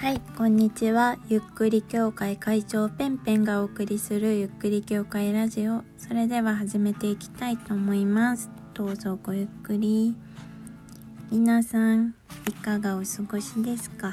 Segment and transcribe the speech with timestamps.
[0.00, 1.16] はい、こんにちは。
[1.28, 5.82] ゆっくり協会会長ペンペンがお送りするゆっくり協会ラジオ。
[5.96, 8.48] それでは始めていきたいと思います。
[8.74, 10.14] どうぞごゆっくり。
[11.32, 12.14] 皆さん、
[12.46, 14.12] いかがお過ごしですか？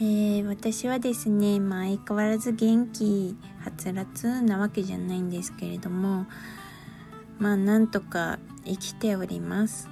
[0.00, 6.26] えー、私はですね、まあ相変わらず元気、はつらつなわけじゃないんですけれども、
[7.40, 9.88] まあなんとか生きております。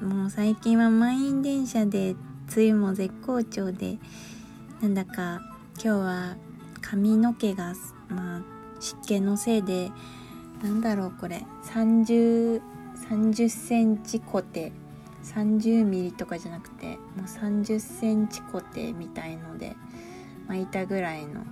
[0.00, 2.14] もう最近は満員電車で
[2.54, 3.98] 梅雨も絶好調で
[4.80, 5.40] なんだか
[5.74, 6.36] 今日は
[6.80, 7.74] 髪の毛が
[8.08, 8.42] まあ
[8.80, 9.90] 湿気のせいで
[10.62, 12.60] なんだろうこれ30
[13.08, 14.72] 30センチコテ
[15.24, 19.76] 30ミリとかじゃなくてもう30センチコテみたいので
[20.48, 21.44] 巻いたぐらいの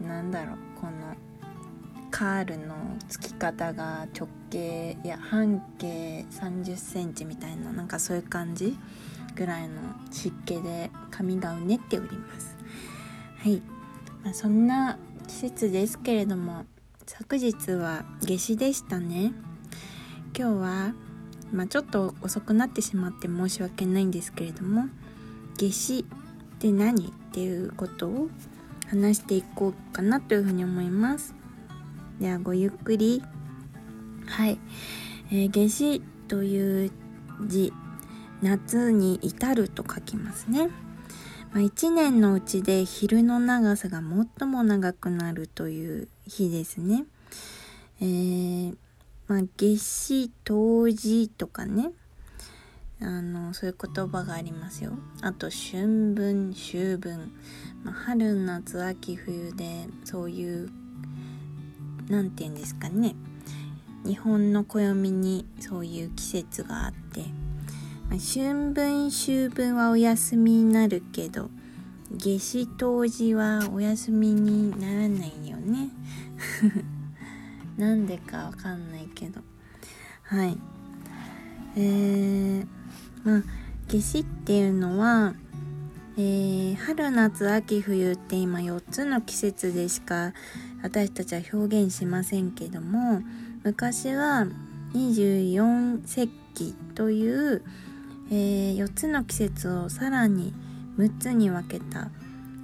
[0.00, 0.92] なんだろうこの
[2.10, 2.74] カールの
[3.08, 8.76] つき方が直径いや半径30センチみたいななんかそういう感じ
[9.36, 9.74] ぐらいの
[10.10, 12.56] 湿気で髪がうねっております。
[13.38, 13.62] はい、
[14.24, 16.64] まあ、そんな季節ですけれども
[17.06, 19.32] 昨日は夏至でしたね。
[20.36, 20.94] 今日は、
[21.52, 24.86] まあ、ちょっと遅くなってしまって申し訳ないんですけれども
[25.56, 28.28] 夏至って何っていうことを
[28.88, 31.34] 話していこうかなというふうに思います。
[32.20, 33.22] ではごゆっくり。
[34.26, 34.58] はい、
[35.30, 36.90] えー、夏至という
[37.46, 37.72] 字
[38.42, 40.68] 夏に至ると書きますね、
[41.52, 44.02] まあ、1年のうちで昼の長さが
[44.38, 47.04] 最も長くなるという日ですね。
[48.00, 48.76] えー、
[49.26, 51.92] まあ、夏至冬至とかね。
[52.98, 54.92] あのそういう言葉がありますよ。
[55.20, 57.30] あと春分秋分、
[57.84, 60.70] まあ、春夏秋冬でそういう
[62.08, 63.14] 何て言うんですかね。
[64.04, 67.24] 日本の暦にそういう季節があって、
[68.10, 71.50] 春分秋分はお休みになるけど
[72.12, 75.90] 夏至冬至はお休みにならないよね。
[77.76, 79.40] なんでかわかんないけど。
[80.22, 80.56] はい。
[81.76, 82.66] えー、
[83.24, 83.42] まあ
[83.88, 85.34] 夏至っていうのは
[86.18, 90.32] えー、春夏秋冬って今4つの季節でしか
[90.82, 93.20] 私たちは表現しませんけども
[93.64, 94.46] 昔は
[94.94, 97.62] 24節気という、
[98.30, 100.52] えー、4つの季節をさらに
[100.98, 102.10] 6つに分けた、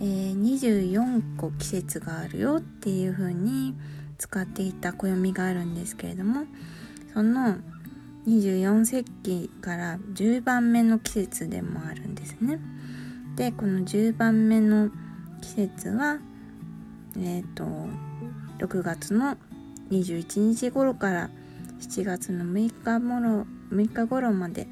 [0.00, 3.74] えー、24個季節があるよっていう風に
[4.18, 6.44] 使っていた暦があるんですけれども
[7.14, 7.56] その
[8.26, 12.58] 24節気から10番目の季節でもあるんですね。
[13.36, 14.90] でこの10番目の
[15.40, 16.18] 季節は
[17.16, 17.64] えっ、ー、と
[18.58, 19.36] 6月の
[19.90, 21.30] 21日頃から
[21.80, 24.66] 7月の6日頃 ,6 日頃まで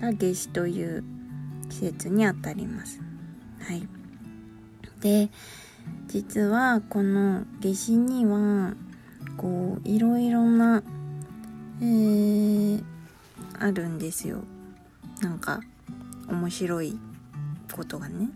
[0.00, 1.04] が夏至という
[1.68, 3.00] 季節にあたります。
[3.60, 3.88] はい、
[5.00, 5.30] で
[6.08, 8.74] 実はこの夏至には
[9.36, 10.82] こういろいろな、
[11.80, 12.84] えー、
[13.58, 14.42] あるんですよ。
[15.20, 15.60] なんか
[16.28, 16.98] 面白い
[17.72, 18.30] ことがね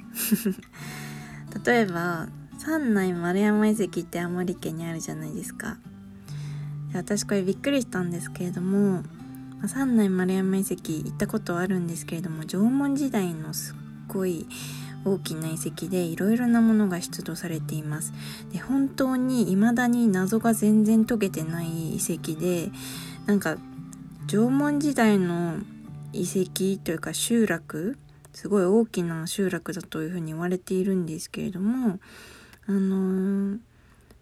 [1.65, 2.29] 例えば
[2.59, 5.79] 三内丸山遺跡って青森県にあるじゃないですか
[6.95, 9.03] 私これびっくりしたんですけれども
[9.67, 13.77] 三内丸山遺跡行ったことはあるんですけれども縄文時代のすっ
[14.09, 14.47] ごい
[15.05, 18.13] 大きな遺跡でいろいろなものが出土されています。
[18.53, 22.71] で本当に未だに謎が全然解けてない遺跡で
[23.27, 23.57] なんか
[24.27, 25.59] 縄文時代の
[26.13, 27.99] 遺跡というか集落
[28.33, 31.99] すごい大きな集落だというふうに言われているんですけれども
[32.67, 33.59] あのー、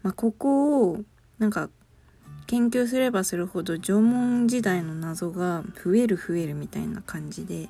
[0.01, 1.01] まあ、ここを
[1.37, 1.69] なんか
[2.49, 7.69] 研究すればするほど縄文時代の謎が増える増えるみたいな感じで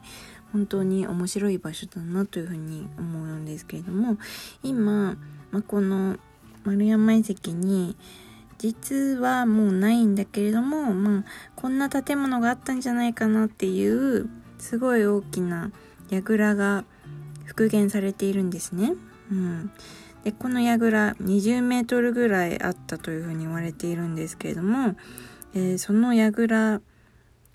[0.53, 4.17] 本当に面白い場所だなというふうに思うんですけれども
[4.63, 5.17] 今、
[5.51, 6.15] まあ、この
[6.63, 7.97] 丸山遺跡に
[8.57, 11.23] 実はもうないんだけれども、まあ、
[11.57, 14.29] こんな建物があったんじゃないかなっていう
[14.59, 15.73] すごい大きな
[16.09, 16.85] 櫓が
[17.43, 18.93] 復元されているんですね。
[19.29, 19.71] うん、
[20.23, 24.95] でこの櫓20メートルぐらいあったというふうに言われているんですけれども、
[25.53, 26.81] えー、その櫓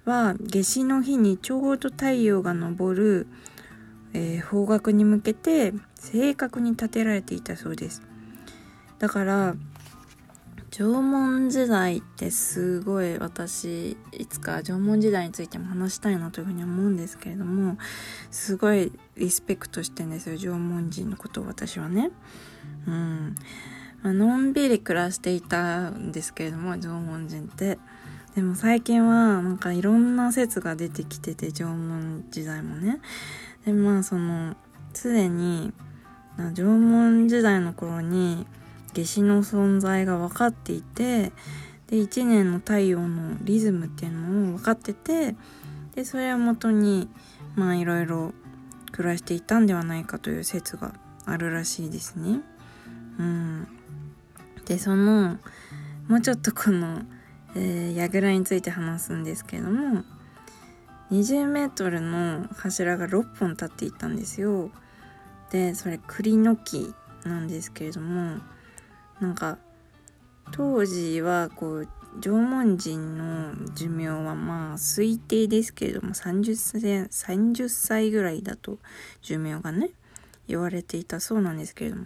[0.04, 3.26] は夏至の日にちょうど太陽が昇る、
[4.12, 8.02] えー、方角に向けて正確に建てられていたそうです。
[8.98, 9.56] だから
[10.70, 17.78] 縄文時代ってすごい私いつか縄文時代についても話したいなというふうに思うんですけれども
[18.32, 22.10] すごいリスペクトしてんですよ縄文人のことを私はね。
[22.86, 23.34] うん。
[24.02, 27.78] まあのんびり暮らしていたんですけれども縄文人って。
[28.34, 33.00] でも最近はなんかいろんな説が出てきてて縄文時代もね。
[33.64, 34.56] でまあその
[34.92, 35.72] すでに
[36.36, 38.46] 縄文時代の頃に
[38.92, 41.32] 夏至の存在が分かっていて
[41.86, 45.36] で1年の太陽のリズムっていうのも分かってて
[45.94, 47.08] でそれをもとに
[47.54, 48.32] まあいろいろ
[48.90, 50.94] 暮らしていたんではないかという説が
[51.24, 52.40] あるらしいですね。
[53.18, 53.68] うん、
[54.64, 55.38] でその
[56.08, 57.02] もうちょっとこの、
[57.56, 60.04] えー、櫓について話すんですけれども
[61.10, 64.70] 20メートルの柱が6本立っていたんですよ。
[65.50, 66.92] でそれ栗の木
[67.24, 68.38] なんですけれども
[69.20, 69.58] なんか
[70.50, 71.88] 当時はこう
[72.20, 78.78] 縄文人の寿命はまあ推定ですけれども30歳 ,30 歳ぐらいだと
[79.22, 79.90] 寿命がね
[80.46, 82.04] 言われていたそうなんですけれども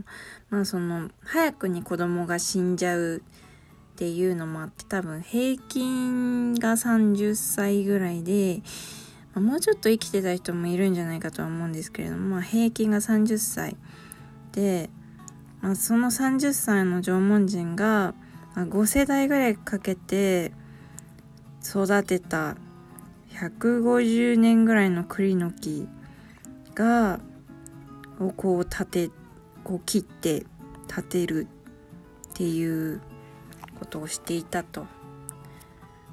[0.50, 8.62] まあその早くに子供が死んじゃうっていうのもあって多分平均が30歳ぐらいで、
[9.34, 13.76] まあ、もうちょっと生きてた人もいるんじゃないかとは思うんですけれども、まあ、平均が30歳
[14.52, 14.88] で、
[15.60, 18.14] まあ、その30歳の縄文人が、
[18.54, 20.52] ま、5世代ぐらいかけて
[21.64, 22.56] 育てた
[23.32, 25.88] 150年ぐらいの栗の木
[26.76, 27.18] が
[28.20, 29.10] をこう立て
[29.64, 30.46] こう切って
[30.88, 31.46] 立てる
[32.30, 33.00] っていう
[33.78, 34.86] ことをしていたと。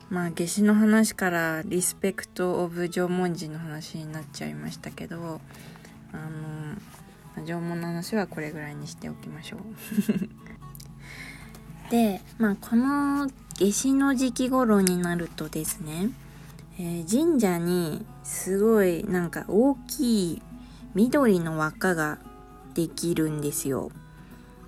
[0.10, 5.42] まあ夏至の話からリスペクト・オブ・縄文人の話になっちゃいましたけど
[6.14, 9.60] あの縄文の話はこれぐらいにしておきましょう
[11.90, 13.30] でまあこの
[13.60, 16.10] 夏至の時期頃になるとですね、
[16.78, 20.42] えー、神社にすごいなんか大きい
[20.96, 22.20] 緑の輪っかが
[22.74, 23.92] できるんですよ。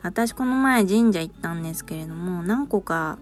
[0.03, 3.17] 私この前神社行ったんですけれども何個か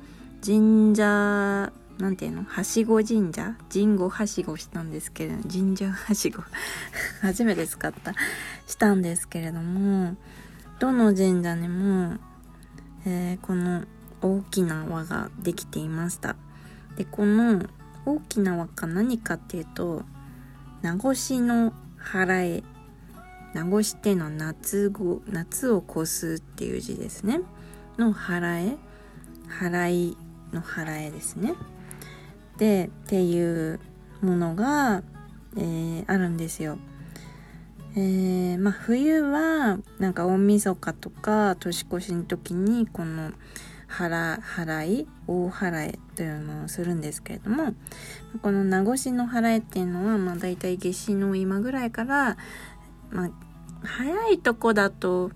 [0.46, 2.44] 神社なんていうの？
[2.44, 3.56] はしご神社？
[3.72, 6.44] 神護はしごしたんですけれど神社はしご。
[7.22, 8.14] 初めて使った。
[8.68, 10.18] したんですけれども
[10.80, 12.18] どの神社にも、
[13.06, 13.84] えー、この
[14.22, 16.36] 大きな輪ができていました。
[16.98, 17.62] でこの
[18.06, 20.04] 大きな輪っか何かっていうと
[20.82, 22.75] 名越の払え
[23.56, 27.40] 名越っての夏語夏を越すっていう字ですね。
[27.98, 28.78] の払え。
[29.62, 30.18] 払い
[30.52, 31.54] の払えですね。
[32.58, 33.80] でっていう
[34.22, 35.04] ものが、
[35.56, 36.78] えー、あるんですよ。
[37.96, 43.32] えー、まあ冬はなんか大晦日とか年越しの時にこの
[43.88, 47.74] 払払い大払いというのをするんですけれども
[48.42, 52.36] この名越の払いっていうのはまあ大体夏至の今ぐらいから、
[53.12, 53.30] まあ、
[53.86, 55.32] 早いとこだと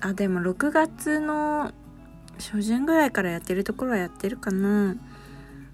[0.00, 1.72] あでも6月の
[2.36, 4.96] 初旬ぐらいからやってるところはやってるかな。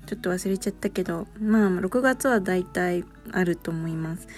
[0.06, 4.28] ちょっと忘れちゃったけどまあ6月は大体あると思います。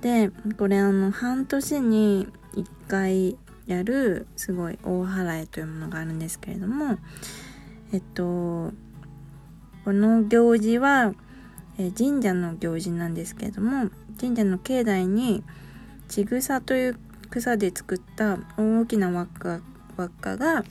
[0.00, 3.36] でこれあの半年に1回
[3.66, 6.98] やるすごい大払いというものがあるんですけれども
[7.92, 8.72] えっと
[9.84, 11.14] この行事は、
[11.78, 15.42] え神社の行事なんですけれども神社の境内に
[16.08, 16.98] ちぐさという
[17.30, 19.60] 草で作った大きな輪っか
[19.96, 20.64] 輪っかが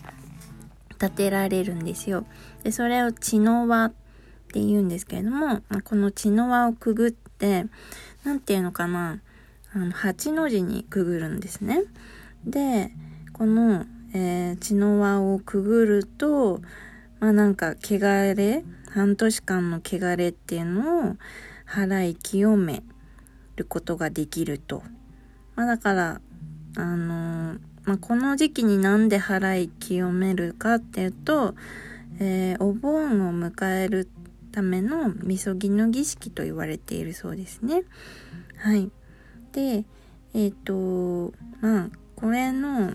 [0.99, 2.25] 立てられるんですよ。
[2.63, 3.93] でそれを血の輪っ
[4.51, 7.65] て言うんですけれども、この血の輪をくぐって、
[8.23, 9.21] 何て言うのかな、
[9.73, 11.83] あの、八の字にくぐるんですね。
[12.45, 12.91] で、
[13.33, 16.61] この、えー、血の輪をくぐると、
[17.19, 21.15] まあなんか、汚れ、半年間の汚れっていうのを
[21.67, 22.83] 払い清め
[23.57, 24.81] ることができると。
[25.57, 26.21] まあだから、
[26.77, 31.55] あの、まあ、この時期になんで払い清めるかっていうと、
[32.19, 34.07] えー、お盆を迎える
[34.51, 37.83] ためのみそぎの儀式と言われているそうですね。
[38.57, 38.91] はい。
[39.51, 39.85] で、
[40.35, 42.93] えっ、ー、と、まあ、これの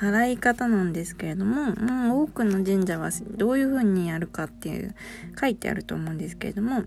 [0.00, 4.94] 払い方なんですけれども、もう多くの神社はどういう風にやるかっていう
[5.40, 6.84] 書いてあると思うんですけれども、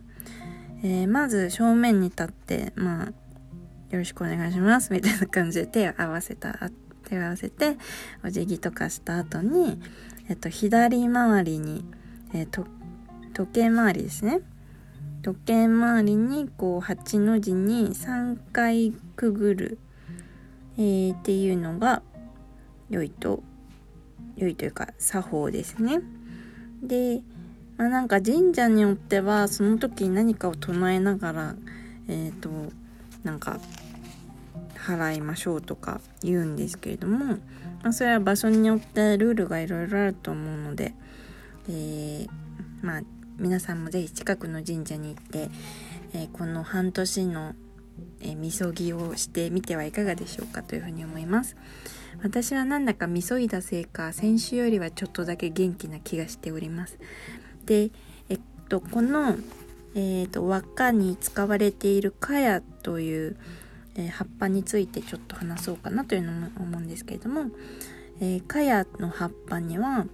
[0.84, 3.14] えー、まず正面に立って、まあ、
[3.90, 4.92] よろしくお願いします。
[4.92, 6.72] みたいな感じで手を合わせた
[7.06, 7.78] 手を合わせて
[8.24, 9.82] お辞儀とかした後に、
[10.30, 11.86] えっと、左回りに、
[12.34, 12.66] えー、
[13.34, 14.42] 時計回りですね。
[15.22, 19.78] 時計回りにこう8の字に3回くぐる、
[20.78, 22.02] えー、っていうのが
[22.90, 23.44] 良いと
[24.36, 26.02] 良いというか作法ですね。
[26.84, 27.22] で
[27.78, 31.56] まあなんか神社によってはその時何かを唱えながら
[32.08, 32.50] えっ、ー、と
[33.28, 33.60] なんか
[34.76, 37.26] 払いましょうとか言うんですけれども、
[37.84, 40.94] まあ、それは場所によってルールがいろいろあると思うので、
[41.70, 42.30] えー、
[42.82, 43.02] まあ
[43.38, 45.50] 皆さんも是非近くの神社に行って、
[46.14, 47.54] えー、この半年の
[48.22, 51.56] え、みそぎをしてみてはいかがでしょうかというふうに思います。
[52.24, 56.98] 私はなんだかみそいだせいか先週よりはちょっとだけ元気な気がしております。
[57.66, 57.92] で
[58.30, 59.36] えっとこの
[60.00, 63.36] えーと、輪っかに使われているカヤという、
[63.96, 67.48] えー、葉っぱについてちょっと話そうかなというのも思うんですけれども、
[68.22, 70.06] えー、カヤの葉っぱには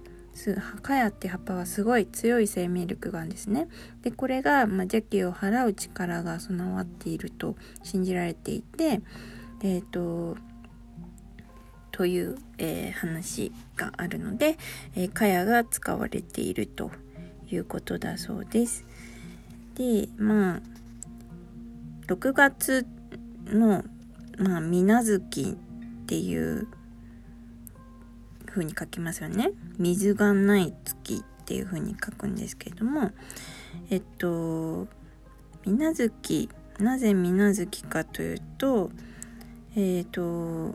[0.80, 3.68] カヤって葉っぱはすごい強い生命力があるんですね。
[4.02, 9.02] でこれが、まあ、邪気を払う力が備わっていると信じられていて
[9.62, 10.36] えっ、ー、と
[11.92, 14.56] という、えー、話があるので、
[14.96, 16.90] えー、カヤが使われていると
[17.48, 18.86] いうことだそうです。
[19.74, 20.60] でまあ
[22.06, 22.86] 6月
[23.46, 23.84] の
[24.38, 25.56] まあ水月
[26.02, 26.68] っていう
[28.46, 29.50] 風に書きますよね。
[29.78, 33.10] 水がない月っていう風に書くんですけれども
[33.90, 34.86] えっと
[35.64, 38.90] 水月なぜ水月かというと
[39.76, 40.74] えっ、と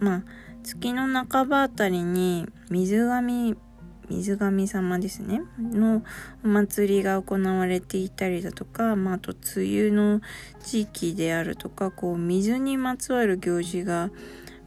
[0.00, 0.22] まあ
[0.62, 3.56] 月の半ばあたりに水神
[4.08, 6.02] 水神様ですねの
[6.44, 10.20] お祭りが行われていたりだとか、まあ、あと梅雨の
[10.62, 14.10] 地域であるとかこう水にまつわる行事が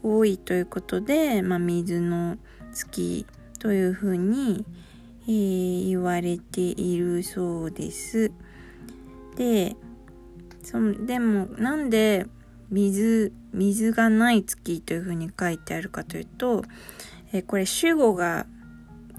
[0.04, 2.38] 多いということで、まあ、水の
[2.74, 3.26] 月
[3.60, 4.66] というふうに、
[5.28, 8.32] えー、言われているそうです。
[9.36, 9.76] で
[10.64, 12.26] そでもなんで
[12.70, 16.64] 水水がない月というふうに書いてあるかというと、
[17.34, 18.46] えー、これ主語が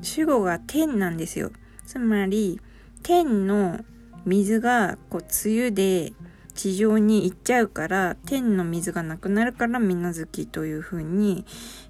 [0.02, 1.50] 主語が天なんですよ。
[1.86, 2.60] つまり、
[3.02, 3.80] 天の
[4.24, 6.12] 水がこう梅雨で
[6.54, 11.44] 地上に行っちゃうから天の水がなくなるから水無月というふうに、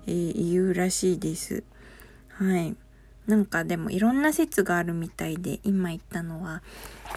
[0.06, 1.64] えー、言うらしいです。
[2.28, 2.76] はい。
[3.26, 6.62] なんかでもいろんな説があるみたいで今言ったのは、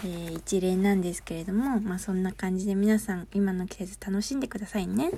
[0.04, 5.10] えー、一例なんですけれどもまあそんな感じで皆さん今の季節楽しんでくださいね。